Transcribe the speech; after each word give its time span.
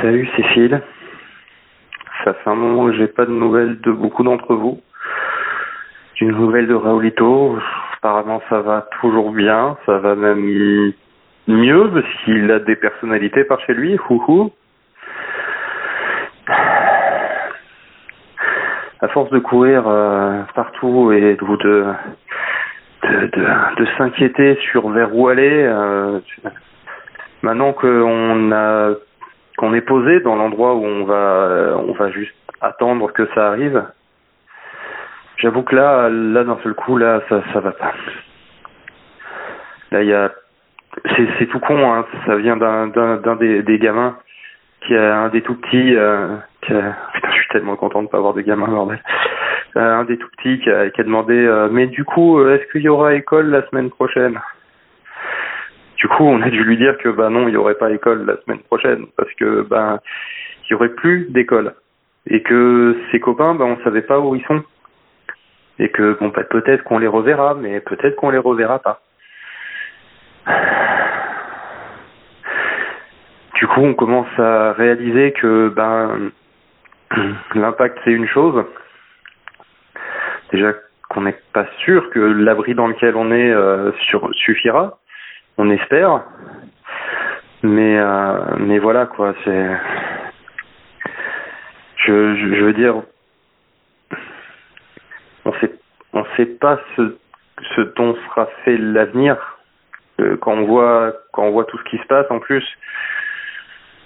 Salut 0.00 0.28
Cécile. 0.36 0.82
Ça 2.24 2.34
fait 2.34 2.50
un 2.50 2.54
moment 2.54 2.86
que 2.86 2.96
j'ai 2.96 3.06
pas 3.06 3.26
de 3.26 3.30
nouvelles 3.30 3.80
de 3.80 3.92
beaucoup 3.92 4.24
d'entre 4.24 4.54
vous. 4.54 4.80
J'ai 6.14 6.26
une 6.26 6.32
nouvelle 6.36 6.66
de 6.66 6.74
Raoulito. 6.74 7.58
Apparemment 7.98 8.42
ça 8.48 8.60
va 8.60 8.88
toujours 9.00 9.30
bien. 9.30 9.76
Ça 9.86 9.98
va 9.98 10.14
même 10.16 10.92
mieux 11.46 12.02
s'il 12.24 12.50
a 12.50 12.58
des 12.58 12.76
personnalités 12.76 13.44
par 13.44 13.60
chez 13.60 13.74
lui. 13.74 13.96
Houhou. 14.08 14.52
À 19.00 19.08
force 19.08 19.30
de 19.30 19.38
courir 19.38 19.84
euh, 19.86 20.42
partout 20.54 21.12
et 21.12 21.36
de, 21.36 21.56
de, 21.56 21.94
de, 23.02 23.46
de 23.76 23.86
s'inquiéter 23.96 24.58
sur 24.72 24.88
vers 24.88 25.14
où 25.14 25.28
aller, 25.28 25.62
euh, 25.62 26.20
maintenant 27.42 27.72
qu'on 27.74 28.50
a 28.50 28.94
qu'on 29.56 29.74
est 29.74 29.80
posé 29.80 30.20
dans 30.20 30.36
l'endroit 30.36 30.74
où 30.74 30.84
on 30.84 31.04
va 31.04 31.76
on 31.86 31.92
va 31.92 32.10
juste 32.10 32.34
attendre 32.60 33.12
que 33.12 33.26
ça 33.34 33.48
arrive. 33.48 33.84
J'avoue 35.38 35.62
que 35.62 35.76
là 35.76 36.08
là 36.08 36.44
d'un 36.44 36.58
seul 36.62 36.74
coup 36.74 36.96
là 36.96 37.20
ça 37.28 37.42
ça 37.52 37.60
va 37.60 37.72
pas. 37.72 37.92
Là 39.90 40.02
il 40.02 40.08
y 40.08 40.14
a 40.14 40.30
c'est 41.38 41.46
tout 41.46 41.60
con 41.60 41.92
hein, 41.92 42.06
ça 42.26 42.36
vient 42.36 42.56
d'un 42.56 42.86
d'un 42.88 43.36
des, 43.36 43.62
des 43.62 43.78
gamins 43.78 44.16
qui 44.86 44.96
a 44.96 45.16
un 45.16 45.28
des 45.28 45.42
tout 45.42 45.54
petits 45.54 45.96
euh, 45.96 46.36
qui 46.62 46.72
a, 46.72 46.96
putain 47.14 47.28
je 47.30 47.34
suis 47.34 47.48
tellement 47.48 47.76
content 47.76 48.02
de 48.02 48.08
pas 48.08 48.18
avoir 48.18 48.34
de 48.34 48.42
gamins 48.42 48.68
bordel. 48.68 49.00
Euh, 49.76 49.80
un 49.80 50.04
des 50.04 50.18
tout 50.18 50.28
petits 50.36 50.60
qui 50.60 50.70
a, 50.70 50.88
qui 50.90 51.00
a 51.00 51.04
demandé 51.04 51.34
euh, 51.34 51.68
mais 51.70 51.86
du 51.88 52.04
coup 52.04 52.38
euh, 52.38 52.54
est-ce 52.54 52.70
qu'il 52.70 52.82
y 52.82 52.88
aura 52.88 53.14
école 53.14 53.50
la 53.50 53.66
semaine 53.68 53.90
prochaine? 53.90 54.38
Coup, 56.14 56.24
on 56.24 56.40
a 56.42 56.50
dû 56.50 56.64
lui 56.64 56.76
dire 56.76 56.96
que 56.98 57.08
bah 57.08 57.28
non, 57.28 57.48
il 57.48 57.52
n'y 57.52 57.56
aurait 57.56 57.74
pas 57.74 57.90
école 57.90 58.24
la 58.24 58.36
semaine 58.42 58.60
prochaine 58.60 59.06
parce 59.16 59.32
que 59.34 59.62
bah 59.62 60.00
il 60.64 60.72
y 60.72 60.74
aurait 60.74 60.90
plus 60.90 61.26
d'école 61.30 61.74
et 62.26 62.42
que 62.42 62.96
ses 63.10 63.20
copains, 63.20 63.54
bah 63.54 63.64
on 63.64 63.82
savait 63.84 64.02
pas 64.02 64.20
où 64.20 64.34
ils 64.34 64.44
sont 64.44 64.62
et 65.78 65.88
que 65.88 66.16
bon 66.20 66.30
peut-être 66.30 66.84
qu'on 66.84 66.98
les 66.98 67.08
reverra, 67.08 67.54
mais 67.54 67.80
peut-être 67.80 68.16
qu'on 68.16 68.30
les 68.30 68.38
reverra 68.38 68.78
pas. 68.78 69.00
Du 73.56 73.66
coup, 73.66 73.80
on 73.80 73.94
commence 73.94 74.38
à 74.38 74.72
réaliser 74.72 75.32
que 75.32 75.68
ben 75.68 76.30
l'impact 77.54 77.98
c'est 78.04 78.12
une 78.12 78.28
chose. 78.28 78.64
Déjà 80.52 80.74
qu'on 81.10 81.22
n'est 81.22 81.38
pas 81.52 81.66
sûr 81.84 82.10
que 82.10 82.20
l'abri 82.20 82.74
dans 82.74 82.86
lequel 82.86 83.16
on 83.16 83.30
est 83.32 83.50
euh, 83.50 83.92
suffira 84.32 84.98
on 85.58 85.70
espère. 85.70 86.22
Mais 87.62 87.98
euh, 87.98 88.56
mais 88.58 88.78
voilà 88.78 89.06
quoi, 89.06 89.34
c'est 89.44 89.70
je, 91.96 92.36
je, 92.36 92.62
veux 92.62 92.74
dire 92.74 92.96
on 95.46 95.52
sait 95.54 95.72
on 96.12 96.24
sait 96.36 96.46
pas 96.46 96.78
ce 96.96 97.80
dont 97.96 98.14
sera 98.26 98.46
fait 98.64 98.76
l'avenir 98.76 99.38
euh, 100.20 100.36
quand 100.42 100.52
on 100.52 100.64
voit 100.64 101.14
quand 101.32 101.44
on 101.44 101.52
voit 101.52 101.64
tout 101.64 101.78
ce 101.78 101.84
qui 101.84 101.96
se 101.96 102.06
passe 102.06 102.26
en 102.30 102.38
plus 102.38 102.64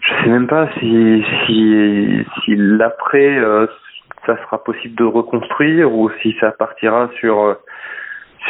je 0.00 0.08
sais 0.22 0.30
même 0.30 0.46
pas 0.46 0.68
si 0.78 1.22
si 1.44 2.24
l'après 2.56 3.36
euh, 3.36 3.66
ça 4.24 4.38
sera 4.44 4.64
possible 4.64 4.94
de 4.94 5.04
reconstruire 5.04 5.92
ou 5.92 6.10
si 6.22 6.34
ça 6.40 6.52
partira 6.52 7.10
sur 7.18 7.58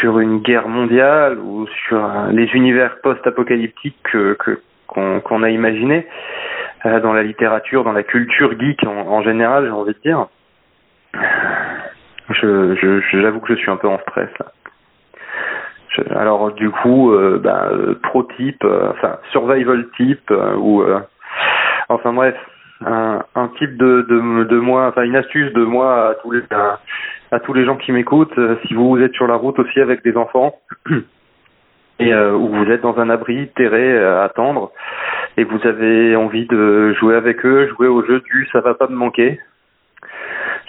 sur 0.00 0.18
une 0.18 0.38
guerre 0.40 0.68
mondiale 0.68 1.38
ou 1.38 1.66
sur 1.86 2.08
les 2.30 2.46
univers 2.54 3.00
post-apocalyptiques 3.02 3.96
que 4.02 4.36
qu'on 4.86 5.42
a 5.42 5.50
imaginé 5.50 6.06
euh, 6.86 7.00
dans 7.00 7.12
la 7.12 7.22
littérature, 7.22 7.84
dans 7.84 7.92
la 7.92 8.02
culture 8.02 8.58
geek 8.58 8.84
en, 8.84 9.22
général, 9.22 9.64
j'ai 9.64 9.70
envie 9.70 9.94
de 9.94 9.98
dire. 10.00 10.26
Je 12.30 13.00
j'avoue 13.12 13.40
que 13.40 13.54
je 13.54 13.60
suis 13.60 13.70
un 13.70 13.76
peu 13.76 13.88
en 13.88 13.98
stress 14.10 14.30
là. 14.38 14.46
Alors 16.16 16.52
du 16.52 16.70
coup, 16.70 17.12
euh, 17.12 17.38
bah, 17.42 17.68
euh, 17.70 17.94
pro 18.02 18.24
type, 18.36 18.64
enfin 18.64 19.18
survival 19.30 19.86
type 19.96 20.32
ou 20.58 20.82
enfin 21.88 22.12
bref, 22.12 22.34
un, 22.84 23.22
un 23.34 23.48
type 23.58 23.76
de, 23.76 24.02
de 24.08 24.44
de 24.44 24.58
moi, 24.58 24.88
enfin 24.88 25.02
une 25.02 25.16
astuce 25.16 25.52
de 25.52 25.64
moi 25.64 26.08
à 26.08 26.14
tous 26.14 26.32
les 26.32 26.42
à 27.30 27.40
tous 27.40 27.52
les 27.52 27.64
gens 27.64 27.76
qui 27.76 27.92
m'écoutent, 27.92 28.38
euh, 28.38 28.56
si 28.66 28.74
vous 28.74 28.98
êtes 28.98 29.14
sur 29.14 29.26
la 29.26 29.36
route 29.36 29.58
aussi 29.58 29.80
avec 29.80 30.02
des 30.02 30.16
enfants 30.16 30.54
et 31.98 32.12
euh, 32.12 32.32
vous 32.32 32.70
êtes 32.70 32.82
dans 32.82 32.98
un 32.98 33.10
abri 33.10 33.48
terré 33.56 33.92
euh, 33.92 34.20
à 34.20 34.24
attendre 34.24 34.72
et 35.36 35.44
vous 35.44 35.60
avez 35.66 36.16
envie 36.16 36.46
de 36.46 36.92
jouer 36.94 37.16
avec 37.16 37.44
eux, 37.44 37.68
jouer 37.68 37.88
au 37.88 38.04
jeu 38.04 38.20
du 38.20 38.48
ça 38.52 38.60
va 38.60 38.74
pas 38.74 38.88
me 38.88 38.96
manquer. 38.96 39.40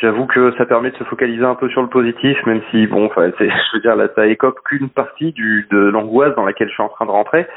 J'avoue 0.01 0.25
que 0.25 0.53
ça 0.57 0.65
permet 0.65 0.91
de 0.91 0.97
se 0.97 1.03
focaliser 1.05 1.45
un 1.45 1.55
peu 1.55 1.69
sur 1.69 1.81
le 1.81 1.87
positif, 1.87 2.37
même 2.45 2.61
si 2.69 2.85
bon, 2.87 3.05
enfin, 3.05 3.31
je 3.39 3.75
veux 3.75 3.81
dire, 3.81 3.95
là, 3.95 4.07
ça 4.13 4.27
écope 4.27 4.59
qu'une 4.65 4.89
partie 4.89 5.31
du 5.31 5.67
de 5.71 5.77
l'angoisse 5.77 6.35
dans 6.35 6.45
laquelle 6.45 6.67
je 6.67 6.73
suis 6.73 6.83
en 6.83 6.89
train 6.89 7.05
de 7.05 7.11
rentrer, 7.11 7.47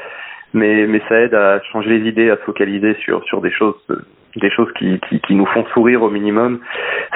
mais 0.53 0.87
mais 0.87 1.01
ça 1.09 1.19
aide 1.19 1.33
à 1.33 1.61
changer 1.71 1.97
les 1.97 2.07
idées, 2.07 2.29
à 2.29 2.37
se 2.37 2.43
focaliser 2.43 2.95
sur 3.01 3.23
sur 3.25 3.41
des 3.41 3.51
choses 3.51 3.75
des 4.35 4.49
choses 4.49 4.71
qui, 4.77 4.99
qui, 5.09 5.19
qui 5.19 5.35
nous 5.35 5.45
font 5.47 5.65
sourire 5.73 6.03
au 6.03 6.09
minimum. 6.09 6.59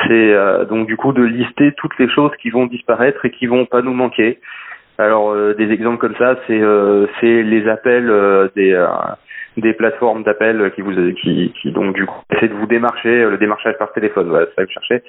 C'est 0.07 0.33
euh, 0.33 0.65
donc 0.65 0.87
du 0.87 0.97
coup 0.97 1.13
de 1.13 1.23
lister 1.23 1.73
toutes 1.77 1.97
les 1.99 2.09
choses 2.09 2.31
qui 2.41 2.49
vont 2.49 2.65
disparaître 2.65 3.25
et 3.25 3.31
qui 3.31 3.47
vont 3.47 3.65
pas 3.65 3.81
nous 3.81 3.93
manquer. 3.93 4.39
Alors 4.97 5.31
euh, 5.31 5.53
des 5.55 5.71
exemples 5.71 5.97
comme 5.97 6.15
ça, 6.17 6.35
c'est 6.47 6.61
euh, 6.61 7.07
c'est 7.19 7.43
les 7.43 7.67
appels 7.67 8.09
euh, 8.09 8.47
des 8.55 8.73
euh, 8.73 8.87
des 9.57 9.73
plateformes 9.73 10.23
d'appels 10.23 10.71
qui 10.75 10.81
vous 10.81 10.93
qui, 11.21 11.53
qui 11.61 11.71
donc 11.71 11.95
du 11.95 12.05
coup 12.05 12.21
essaient 12.31 12.47
de 12.47 12.53
vous 12.53 12.65
démarcher 12.65 13.23
le 13.23 13.37
démarchage 13.37 13.77
par 13.77 13.93
téléphone 13.93 14.29
voilà 14.29 14.47
ça 14.55 14.63
que 14.63 14.69
je 14.69 14.73
cherchais 14.73 15.03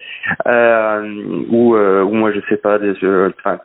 euh, 0.47 1.43
ou 1.49 1.75
ou 1.75 2.13
moi 2.13 2.31
je 2.31 2.41
sais 2.51 2.59
pas 2.59 2.79
des 2.79 2.93
enfin 3.39 3.59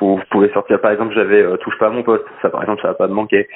vous, 0.00 0.20
pouvez 0.30 0.50
sortir 0.50 0.80
par 0.80 0.90
exemple 0.90 1.14
j'avais 1.14 1.42
euh, 1.42 1.56
touche 1.58 1.78
pas 1.78 1.86
à 1.86 1.90
mon 1.90 2.02
poste 2.02 2.24
ça 2.42 2.50
par 2.50 2.62
exemple 2.62 2.82
ça 2.82 2.88
va 2.88 2.94
pas 2.94 3.08
me 3.08 3.14
manquer 3.14 3.48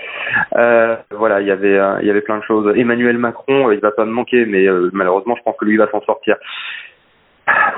euh, 0.56 0.96
voilà 1.10 1.40
il 1.40 1.46
y 1.46 1.50
avait 1.50 1.78
euh, 1.78 1.98
il 2.00 2.06
y 2.06 2.10
avait 2.10 2.20
plein 2.20 2.38
de 2.38 2.44
choses 2.44 2.72
Emmanuel 2.76 3.18
Macron 3.18 3.70
il 3.70 3.80
va 3.80 3.90
pas 3.90 4.04
me 4.04 4.12
manquer 4.12 4.46
mais 4.46 4.66
malheureusement 4.92 5.36
je 5.36 5.42
pense 5.42 5.56
que 5.56 5.64
lui 5.64 5.76
va 5.76 5.90
s'en 5.90 6.02
sortir 6.02 6.36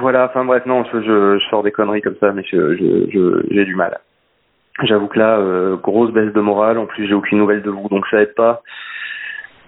voilà 0.00 0.27
enfin 0.27 0.44
bref 0.44 0.66
non 0.66 0.84
je, 0.93 1.00
je, 1.00 1.38
je 1.38 1.49
sors 1.49 1.62
des 1.62 1.72
conneries 1.72 2.03
comme 2.03 2.16
ça 2.21 2.32
mais 2.32 2.44
je 2.44 2.77
j'ai 3.50 3.65
du 3.65 3.75
mal 3.75 3.99
J'avoue 4.83 5.06
que 5.06 5.19
là, 5.19 5.38
euh, 5.38 5.77
grosse 5.77 6.12
baisse 6.12 6.33
de 6.33 6.41
morale. 6.41 6.78
En 6.78 6.87
plus, 6.87 7.06
j'ai 7.06 7.15
aucune 7.15 7.38
nouvelle 7.38 7.62
de 7.62 7.71
vous, 7.71 7.88
donc 7.88 8.06
ça 8.09 8.21
aide 8.21 8.34
pas. 8.34 8.62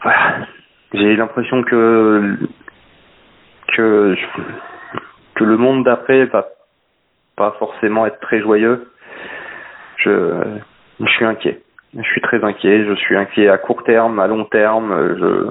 Voilà. 0.03 0.47
J'ai 0.93 1.17
l'impression 1.17 1.63
que 1.63 2.37
que 3.75 4.15
que 5.35 5.45
le 5.45 5.57
monde 5.57 5.85
d'après 5.85 6.25
va 6.27 6.49
pas 7.39 7.57
forcément 7.59 8.05
être 8.05 8.21
très 8.21 8.41
joyeux. 8.41 8.91
Je 10.05 10.61
suis 11.07 11.25
inquiet. 11.25 11.63
Je 11.97 12.03
suis 12.03 12.21
très 12.21 12.45
inquiet. 12.45 12.85
Je 12.85 12.95
suis 12.95 13.17
inquiet 13.17 13.49
à 13.49 13.57
court 13.57 13.83
terme, 13.85 14.19
à 14.19 14.27
long 14.27 14.45
terme. 14.45 15.17
Je 15.19 15.47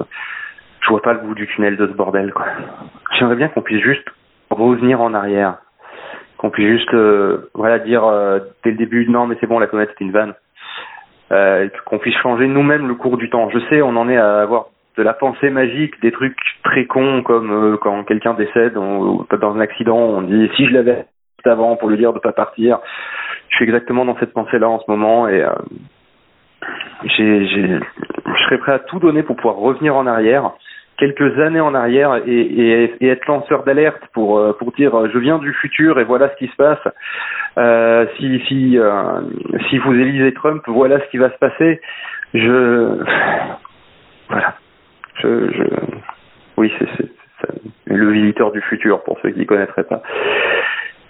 je 0.80 0.88
vois 0.90 1.02
pas 1.02 1.12
le 1.12 1.20
bout 1.20 1.34
du 1.34 1.46
tunnel 1.48 1.76
de 1.76 1.86
ce 1.88 1.92
bordel. 1.92 2.32
J'aimerais 3.18 3.34
bien 3.34 3.48
qu'on 3.48 3.62
puisse 3.62 3.82
juste 3.82 4.08
revenir 4.50 5.00
en 5.00 5.12
arrière 5.12 5.58
qu'on 6.38 6.50
puisse 6.50 6.68
juste 6.68 6.94
euh, 6.94 7.50
voilà 7.54 7.78
dire 7.78 8.04
euh, 8.04 8.38
dès 8.64 8.70
le 8.70 8.76
début 8.76 9.06
non 9.08 9.26
mais 9.26 9.36
c'est 9.40 9.46
bon 9.46 9.58
la 9.58 9.66
comète 9.66 9.90
c'était 9.90 10.04
une 10.04 10.12
vanne 10.12 10.34
euh, 11.32 11.68
qu'on 11.84 11.98
puisse 11.98 12.16
changer 12.16 12.46
nous-mêmes 12.46 12.88
le 12.88 12.94
cours 12.94 13.18
du 13.18 13.28
temps 13.28 13.50
je 13.50 13.58
sais 13.68 13.82
on 13.82 13.96
en 13.96 14.08
est 14.08 14.16
à 14.16 14.40
avoir 14.40 14.66
de 14.96 15.02
la 15.02 15.12
pensée 15.12 15.50
magique 15.50 16.00
des 16.00 16.12
trucs 16.12 16.38
très 16.64 16.86
cons 16.86 17.22
comme 17.22 17.76
quand 17.80 18.04
quelqu'un 18.04 18.34
décède 18.34 18.74
dans 18.74 19.26
un 19.54 19.60
accident 19.60 19.98
on 19.98 20.22
dit 20.22 20.48
si 20.56 20.66
je 20.66 20.72
l'avais 20.72 21.04
avant 21.48 21.76
pour 21.76 21.88
lui 21.88 21.96
dire 21.96 22.12
de 22.12 22.18
pas 22.18 22.32
partir 22.32 22.78
je 23.48 23.56
suis 23.56 23.64
exactement 23.64 24.04
dans 24.04 24.16
cette 24.18 24.32
pensée 24.32 24.58
là 24.58 24.68
en 24.68 24.78
ce 24.78 24.84
moment 24.88 25.28
et 25.28 25.42
euh, 25.42 25.52
je 27.04 27.80
serais 28.44 28.58
prêt 28.58 28.72
à 28.72 28.78
tout 28.78 28.98
donner 28.98 29.22
pour 29.22 29.36
pouvoir 29.36 29.56
revenir 29.56 29.96
en 29.96 30.06
arrière 30.06 30.52
quelques 30.98 31.38
années 31.38 31.60
en 31.60 31.74
arrière 31.74 32.20
et, 32.26 32.92
être 33.00 33.26
lanceur 33.26 33.62
d'alerte 33.64 34.02
pour 34.12 34.38
euh, 34.38 34.52
dire 34.76 34.94
euh, 34.94 35.08
je 35.12 35.18
viens 35.18 35.38
du 35.38 35.52
futur 35.54 35.98
et 36.00 36.04
voilà 36.04 36.28
ce 36.30 36.36
qui 36.36 36.48
se 36.48 36.56
passe. 36.56 36.78
Si 38.18 39.78
vous 39.78 39.94
élisez 39.94 40.34
Trump, 40.34 40.62
voilà 40.66 41.00
ce 41.00 41.10
qui 41.10 41.18
va 41.18 41.30
se 41.30 41.38
passer. 41.38 41.80
Je 42.34 42.98
voilà. 44.28 44.54
Oui 46.56 46.72
c'est 46.78 47.08
le 47.86 48.10
visiteur 48.10 48.52
du 48.52 48.60
futur 48.62 49.02
pour 49.02 49.18
ceux 49.22 49.30
qui 49.30 49.40
ne 49.40 49.44
connaîtraient 49.44 49.84
pas. 49.84 50.02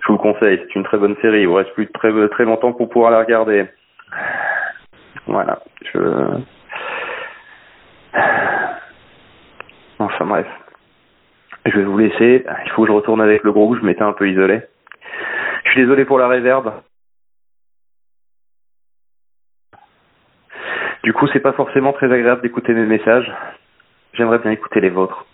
Le 0.08 0.16
conseille, 0.16 0.58
c'est 0.58 0.74
une 0.74 0.84
très 0.84 0.98
bonne 0.98 1.16
série. 1.20 1.42
Il 1.42 1.48
vous 1.48 1.54
reste 1.54 1.72
plus 1.74 1.86
de 1.86 1.92
très 1.92 2.10
très 2.28 2.44
longtemps 2.44 2.72
pour 2.72 2.88
pouvoir 2.88 3.10
la 3.10 3.20
regarder. 3.20 3.66
Voilà. 5.26 5.60
Je 5.92 6.40
Enfin 9.98 10.24
bref. 10.24 10.46
Je 11.66 11.76
vais 11.76 11.84
vous 11.84 11.98
laisser. 11.98 12.44
Il 12.64 12.70
faut 12.70 12.82
que 12.82 12.88
je 12.88 12.92
retourne 12.92 13.20
avec 13.20 13.42
le 13.42 13.52
groupe. 13.52 13.78
Je 13.78 13.84
m'étais 13.84 14.02
un 14.02 14.12
peu 14.12 14.28
isolé. 14.28 14.62
Je 15.64 15.70
suis 15.70 15.82
désolé 15.82 16.04
pour 16.04 16.18
la 16.18 16.28
réverbe. 16.28 16.72
Du 21.02 21.12
coup, 21.12 21.26
c'est 21.32 21.40
pas 21.40 21.52
forcément 21.52 21.92
très 21.92 22.12
agréable 22.12 22.42
d'écouter 22.42 22.72
mes 22.72 22.86
messages. 22.86 23.30
J'aimerais 24.14 24.38
bien 24.38 24.50
écouter 24.50 24.80
les 24.80 24.90
vôtres. 24.90 25.26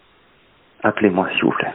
Appelez-moi 0.82 1.28
s'il 1.30 1.44
vous 1.44 1.52
plaît. 1.52 1.72